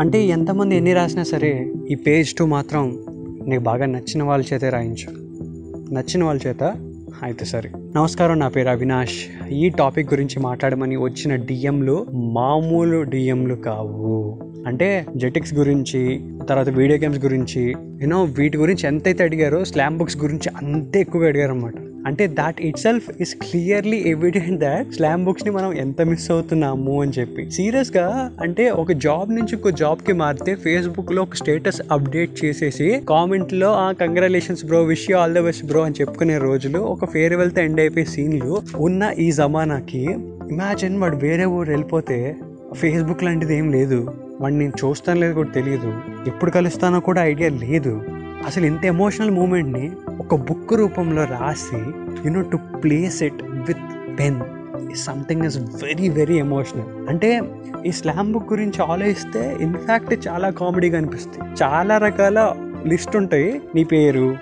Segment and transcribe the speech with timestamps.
[0.00, 2.98] అంటే ఎంతమంది ఎన్ని రాసినా సరే ఈ పేజ్ టూ మాత్రం
[3.46, 5.10] నీకు బాగా నచ్చిన వాళ్ళ చేతే రాయించు.
[5.94, 6.62] నచ్చిన వాళ్ళ చేత
[7.22, 7.70] అయితే సరే.
[7.96, 9.48] నమస్కారం నా పేరు అవినాష్.
[9.50, 14.38] ఈ టాపిక్ గురించి మాట్లాడమని వచ్చిన డిఎంలు మామూలు డిఎంలు కావు.
[14.66, 20.52] అంటే జెటిక్స్ గురించి తర్వాత వీడియో గేమ్స్ గురించి యూనో వీటి గురించి ఎంతైతే అడిగారో స్లామ్ బుక్స్ గురించి
[20.56, 21.74] అంతే ఎక్కువగా అడిగారు అనమాట
[22.06, 27.50] అంటే that itself is clearly evident that slam బుక్స్ని మనం ఎంత మిస్ అవుతున్నాము అని చెప్పి.
[27.50, 33.92] సీరియస్గా అంటే ఒక జాబ్ నుంచి ఇంకో జాబ్కి మారితే ఫేస్బుక్లో ఒక స్టేటస్ అప్డేట్ చేసేసి కామెంట్లో ఆ
[33.92, 38.04] congratulations bro wish you all the best bro అని చెప్పుకునే రోజులు ఒక ఫేర్వెల్తో ఎండ్ అయిపోయే
[38.04, 40.02] సీన్లు ఉన్న ఈ జమానాకి
[40.50, 42.36] ఇమాజిన్ వాడు వేరే ఊరు వెళ్ళిపోతే
[42.74, 44.14] ఫేస్బుక్ లాంటిది ఏం లేదు.
[44.40, 45.94] వాడిని నేను చూస్తాను లేదు కూడా తెలియదు.
[46.26, 48.02] ఎప్పుడు కలుస్తానో కూడా ఐడియా లేదు.
[48.46, 51.76] అసలు ఇంత ఎమోషనల్ మూమెంట్ని ఒక బుక్ రూపంలో రాసి
[52.26, 54.40] you know to place it with pen
[54.96, 57.40] something is very very emotional అంటే
[57.86, 61.64] ఈ స్లామ్ బుక్ గురించి ఆలోచిస్తే ఇన్ఫ్యాక్ట్ చాలా కామెడీగా అనిపిస్తుంది.
[61.64, 62.52] చాలా రకాల
[62.86, 63.60] లిస్ట్ ఉంటాయి.
[63.74, 64.36] నీ పేరు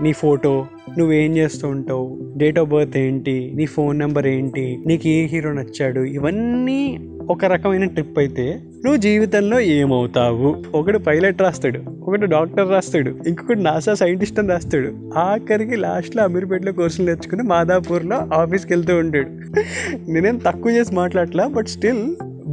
[0.00, 0.66] నీ ఫోటో
[0.98, 2.34] నువ్వేం చేస్తూ ఉంటావు?
[2.36, 3.52] డేట్ ఆఫ్ బర్త్ ఏంటి?
[3.54, 4.78] నీ ఫోన్ నెంబర్ ఏంటి?
[4.86, 6.00] నీకు ఏ హీరో నచ్చాడు?
[6.00, 6.98] ఇవన్నీ
[7.30, 10.56] ఒక రకమైన ట్రిప్ అయితే నువ్వు జీవితంలో ఏమవుతావు?
[10.74, 15.18] ఒకడు పైలట్ రాస్తాడు ఒకటి డాక్టర్ రాస్తాడు ఇంకొకటి నాసా సైంటిస్ట్ అని రాస్తాడు.
[15.18, 19.30] ఆఖరికి లాస్ట్లో అమీర్పేటలో కోర్సులు నేర్చుకుని మాదాపూర్లో ఆఫీస్కి వెళ్తూ ఉంటాడు.
[20.10, 22.04] నేనేం తక్కువ చేసి మాట్లాడలా but still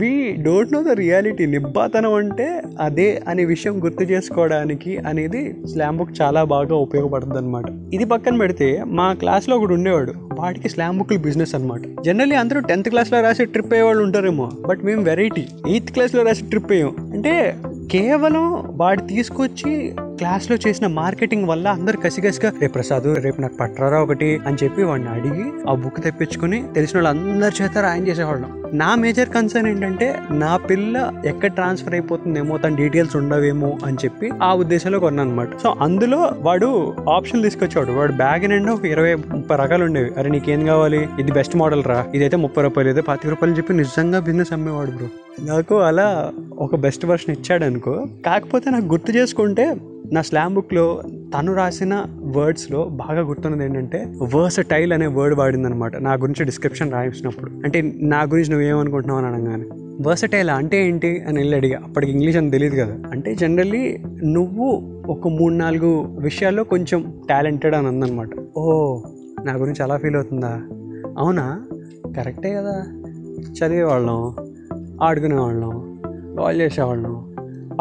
[0.00, 6.10] we don't know the reality నిబ్బాతనం అంటే అదే అనే విషయం గుర్తు చేసుకోవడానికి అనేది స్లామ్ బుక్
[6.22, 10.12] చాలా బాగా ఉపయోగపడుతుంది అనమాట ఇది పక్కన పెడితే మా క్లాస్లో ఒకడు ఉండేవాడు.
[10.34, 14.84] వాడికి స్లామ్ బుక్లు బిజినెస్ అనమాట జనరల్లీ అందరూ టెన్త్ క్లాస్లో రాసే ట్రిప్ అయ్యే వాళ్ళు ఉంటారేమో బట్
[14.84, 16.94] మేము వెరైటీ ఎయిత్ క్లాస్లో రాసే ట్రిప్ అయ్యాం.
[17.12, 17.56] అంటే
[17.92, 18.46] కేవలం
[18.76, 24.56] వాడు తీసుకొచ్చి క్లాస్లో చేసిన మార్కెటింగ్ వల్ల అందరు కసిగసిగా రేపు ప్రసాద్ రేపు నాకు పట్టరా ఒకటి అని
[24.64, 28.62] చెప్పి వాడిని అడిగి ఆ బుక్ తెప్పించుకొని తెలిసిన వాళ్ళు అందరి చేత రాయన్ చేసేవాళ్ళం.
[28.72, 34.54] నా మేజర్ కన్సర్న్ ఏంటంటే నా పిల్ల ఎక్కడ ట్రాన్స్ఫర్ అయిపోతుందేమో తన డీటెయిల్స్ ఉండవేమో అని చెప్పి ఆ
[34.54, 39.84] ఉద్దేశంలో కొన్నాను అనమాట సో అందులో వాడు ఆప్షన్ తీసుకొచ్చాడు వాడు బ్యాగ్ నిండా ఒక ఇరవై ముప్పై రకాలు
[39.84, 40.10] ఉండేవి.
[40.18, 41.08] అరే నీకేం కావాలి?
[41.20, 42.06] ఇది బెస్ట్ మోడల్ రా.
[42.14, 45.08] ఇదైతే ముప్పై రూపాయలు ఇదే పాతిక రూపాయలు చెప్పి నిజంగా బిజినెస్ అమ్మేవాడు బ్రో.
[45.40, 49.76] నాకు అలా ఒక బెస్ట్ వర్షన్ ఇచ్చాడు అనుకో కాకపోతే నాకు గుర్తు చేసుకుంటే
[50.12, 51.02] నా స్లామ్ బుక్లో
[51.38, 52.04] తను రాసిన
[52.36, 57.50] వర్డ్స్లో బాగా గుర్తున్నది ఏంటంటే వర్సటైల్ అనే వర్డ్ వాడిందనమాట నా గురించి డిస్క్రిప్షన్ రాయించినప్పుడు.
[57.64, 59.64] అంటే నా గురించి నువ్వేమనుకుంటున్నావు అని అనగానే
[60.08, 61.80] వర్సటైల్ అంటే ఏంటి అని వెళ్ళి అడిగా.
[61.84, 62.98] అప్పటికి ఇంగ్లీష్ అని తెలియదు కదా.
[63.12, 69.00] అంటే జనరల్లీ నువ్వు ఒక మూడు నాలుగు విషయాల్లో కొంచెం టాలెంటెడ్ అని అందనమాట ఓ
[69.44, 70.60] నా గురించి అలా ఫీల్ అవుతుందా?
[71.18, 71.62] అవునా?
[72.16, 72.84] కరెక్టే కదా.
[73.52, 74.34] చదివేవాళ్ళం
[75.02, 76.02] ఆడుకునేవాళ్ళం
[76.38, 77.31] కాల్ చేసేవాళ్ళం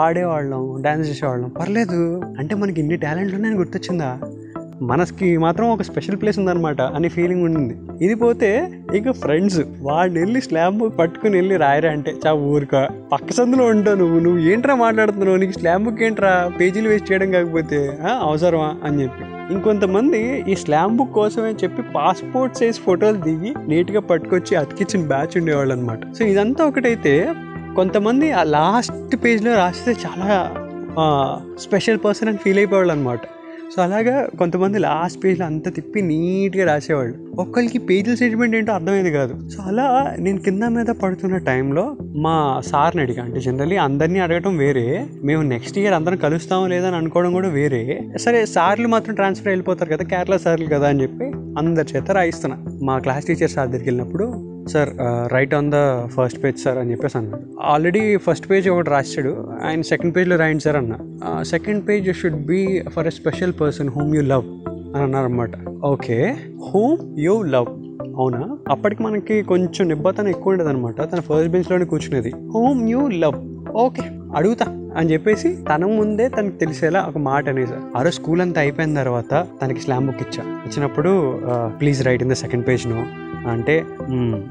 [0.00, 1.48] పాడేవాళ్ళం డ్యాన్స్ చేసేవాళ్ళం.
[1.48, 4.18] పర్లేదు అంటే మనకి ఇన్ని టాలెంట్లు ఉన్నాయని గుర్తొచ్చిందా?
[4.82, 8.04] మనకి మాత్రం ఒక స్పెషల్ ప్లేస్ ఉందన్నమాట అనే ఫీలింగ్ ఉండింది.
[8.04, 13.64] ఇది పోతే ఇక ఫ్రెండ్స్ వాడిని వెళ్ళి స్లాంబ్ పట్టుకుని వెళ్ళి రాయరా అంటే చా ఊరిక పక్క సందులో
[13.64, 15.36] ఉంటావు నువ్వు నువ్వు ఏంట్రా మాట్లాడుతున్నావు?
[15.36, 16.52] నీకు స్లాంబుక్ ఏంట్రా?
[16.60, 18.74] పేజీలు వేస్ట్ చేయడం కాకపోతే అవసరమా?
[18.84, 19.54] అని చెప్పి.
[19.54, 25.74] ఇంకొంతమంది ఈ స్లామ్ బుక్ కోసమే చెప్పి పాస్పోర్ట్ సైజ్ ఫోటోలు దిగి నీట్గా పట్టుకొచ్చి అతికిచ్చిన బ్యాచ్ ఉండేవాళ్ళు
[25.74, 27.32] అనమాట సో ఇదంతా ఒకటైతే
[27.76, 30.50] కొంతమంది ఆ లాస్ట్ పేజ్లో రాస్తే చాలా
[31.60, 33.20] స్పెషల్ పర్సన్ అని ఫీల్ అయిపోవాళ్ళు అనమాట
[33.76, 37.36] సో అలాగా కొంతమంది లాస్ట్ పేజ్లో అంతా తిప్పి నీట్గా రాసేవాళ్ళు.
[37.38, 39.48] ఒక్కరికి పేజీల సెటిల్మెంట్ ఏంటో అర్థమయ్యేది కాదు.
[39.48, 45.06] సో అలా నేను కింద మీద పడుతున్న టైంలో మా సార్ని అడిగా అంటే జనరల్లీ అందరినీ అడగటం వేరే.
[45.24, 48.00] మేము నెక్స్ట్ ఇయర్ అందరం కలుస్తామో లేదని అనుకోవడం కూడా వేరే.
[48.20, 51.24] సరే సార్లు మాత్రం ట్రాన్స్ఫర్ వెళ్ళిపోతారు కదా కేరళ సార్లు కదా అని చెప్పి
[51.58, 52.58] అందరి చేత రాయిస్తున్నా.
[52.82, 54.90] మా క్లాస్ టీచర్ సార్ దగ్గరికి వెళ్ళినప్పుడు sir
[55.32, 55.80] write on the
[56.16, 59.32] first page sir అని చెప్పేసి అన్నాడు ఆల్రెడీ ఫస్ట్ పేజ్ ఒకటి రాశాడు.
[59.64, 60.96] ఆయన సెకండ్ పేజ్లో రాయండి సార్ అన్న.
[61.42, 64.44] Second page should be for a special person whom you love
[64.94, 65.50] అని అన్నారన్నమాట.
[65.84, 66.36] ఓకే.
[66.70, 67.66] హూమ్ యూ లవ్
[68.16, 68.56] అవునా?
[68.70, 72.32] అప్పటికి మనకి కొంచెం నిబ్బతనం ఎక్కువ ఉండదు అనమాట తన ఫస్ట్ బెంచ్లోనే కూర్చునేది.
[72.54, 73.38] Whom you love
[73.76, 74.02] okay.
[74.36, 78.94] అడుగుతా అని చెప్పేసి తన ముందే తనకు తెలిసేలా ఒక మాట అనేది ఆ రోజు స్కూల్ అంతా అయిపోయిన
[78.94, 79.32] తర్వాత
[79.62, 80.42] తనకి స్లామ్ బుక్ ఇచ్చా.
[80.66, 81.12] ఇచ్చినప్పుడు
[81.80, 83.00] please write in the second page no
[83.50, 83.74] అంటే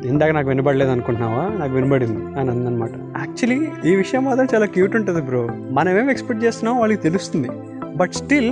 [0.06, 1.44] ఇందాక నాకు వినబడలేదు అనుకుంటున్నావా?
[1.60, 2.40] నాకు వినబడింది.
[2.40, 3.60] అని అందనమాట యాక్చువల్లీ
[3.92, 5.42] ఈ విషయం మాత్రం చాలా క్యూట్ ఉంటుంది బ్రో.
[5.72, 7.50] మనం ఏం ఎక్స్పెక్ట్ చేస్తున్నామో వాళ్ళకి తెలుస్తుంది.
[7.98, 8.52] బట్ స్టిల్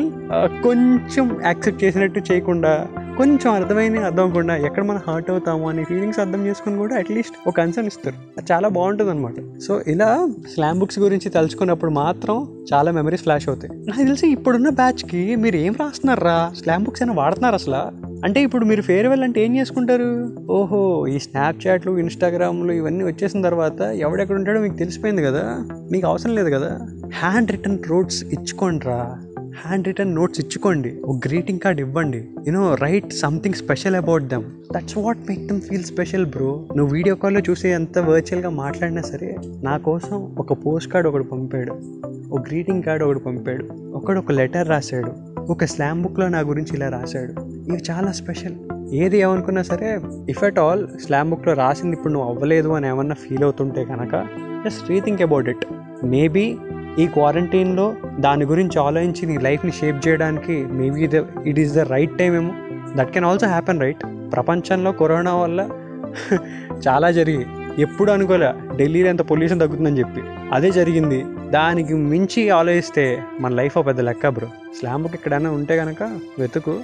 [0.63, 2.71] కొంచెం యాక్సెప్ట్ చేసినట్టు చేయకుండా
[3.17, 7.57] కొంచెం అర్థమైన అర్థం అవ్వకుండా ఎక్కడ మనం హర్ట్ అవుతాము అనే ఫీలింగ్స్ అర్థం చేసుకుని కూడా అట్లీస్ట్ ఒక
[7.57, 8.15] కన్సర్న్ ఇస్తారు.
[8.37, 13.79] అది చాలా బాగుంటుంది అనమాట సో ఇలా స్లామ్ బుక్స్ గురించి తలుచుకున్నప్పుడు మాత్రం చాలా మెమరీస్ ఫ్లాష్ అవుతాయి.
[13.79, 16.51] నాకు తెలిసి ఇప్పుడున్న బ్యాచ్కి మీరు ఏం రాస్తున్నారా?
[16.61, 17.75] స్లామ్ బుక్స్ అయినా వాడుతున్నారు అసలు?
[18.25, 20.35] అంటే ఇప్పుడు మీరు ఫేర్వెల్ అంటే ఏం చేసుకుంటారు?
[20.51, 25.63] ఓహో ఈ స్నాప్చాట్లు ఇన్స్టాగ్రామ్లు ఇవన్నీ వచ్చేసిన తర్వాత ఎవడెక్కడ ఉంటాడో మీకు తెలిసిపోయింది కదా?
[25.91, 26.79] మీకు అవసరం లేదు కదా?
[27.13, 29.19] హ్యాండ్ రిటర్న్ రోడ్స్ ఇచ్చుకోండిరా.
[29.65, 30.99] హ్యాండ్ రిటర్న్ నోట్స్ ఇచ్చుకోండి.
[31.05, 32.27] ఒక గ్రీటింగ్ కార్డ్ ఇవ్వండి.
[32.47, 34.43] You know write something special about them
[34.75, 39.35] that's what make them feel special bro నువ్వు వీడియో కాల్లో చూసి ఎంత వర్చువల్గా మాట్లాడినా సరే
[39.63, 41.71] నా కోసం ఒక పోస్ట్ కార్డ్ ఒకడు పంపాడు.
[42.31, 43.65] ఒక గ్రీటింగ్ కార్డ్ ఒకడు పంపాడు.
[43.93, 45.39] ఒకడు ఒక లెటర్ రాశాడు.
[45.39, 47.31] ఒక స్లామ్ బుక్లో నా గురించి ఇలా రాశాడు.
[47.41, 48.55] ఇవి చాలా స్పెషల్
[48.93, 49.99] ఏది ఏమనుకున్నా సరే
[50.29, 54.27] ఇఫ్ అట్ ఆల్ స్లామ్ బుక్లో రాసింది ఇప్పుడు నువ్వు అవ్వలేదు అని ఏమన్నా ఫీల్ అవుతుంటే కనుక
[54.65, 55.65] just rethink about it
[56.05, 56.57] maybe
[56.99, 57.85] ఈ క్వారంటైన్లో
[58.19, 62.53] దాని గురించి ఆలోచించి నీ లైఫ్ని షేప్ చేయడానికి maybe the it is the right time ఏమో.
[62.95, 64.03] That can also happen right
[64.33, 65.59] ప్రపంచంలో కరోనా వల్ల
[66.85, 67.47] చాలా జరిగాయి
[67.81, 70.21] ఎప్పుడు అనుకోలే ఢిల్లీలో ఎంత పొల్యూషన్ తగ్గుతుందని చెప్పి.
[70.53, 71.19] అదే జరిగింది.
[71.49, 73.05] దానికి మించి ఆలోచిస్తే
[73.39, 74.47] మన లైఫ్ పెద్ద లెక్క బ్రో
[74.79, 76.03] స్లాంబుకి ఎక్కడైనా ఉంటే కనుక
[76.39, 76.75] వెతుకు.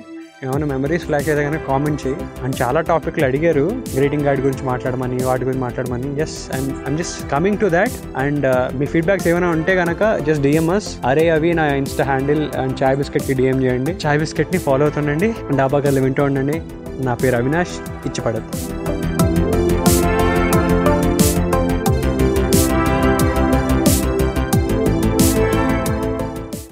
[0.43, 2.17] ఏమైనా మెమరీస్ ఫ్లాష్ అయితే కనుక కామెంట్ చేయి.
[2.43, 3.71] అండ్ చాలా టాపిక్లు అడిగారు.
[3.95, 6.21] గ్రీటింగ్ కార్డ్ గురించి మాట్లాడమని వాటి గురించి మాట్లాడమని.
[6.21, 10.97] Yes I'm I'm just coming to that and me feedbacks ఏమైనా ఉంటే కనుక జస్ట్ డిఎంఎస్
[11.05, 13.95] అరే అవి నా ఇన్స్టా హ్యాండిల్ అండ్ చాయ్ బిస్కెట్కి డిఎం చేయండి.
[14.05, 15.35] చాయ్ బిస్కెట్ని ఫాలో అవుతుండండి.
[15.55, 16.61] డాబా గల్లి వింటూ ఉండండి.
[17.05, 18.07] నా పేరు అవినాష్.
[18.07, 18.92] ఇచ్చిపడద్దు.